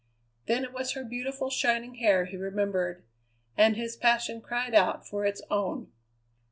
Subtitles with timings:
[0.47, 3.03] Then it was her beautiful shining hair he remembered,
[3.55, 5.91] and his passion cried out for its own.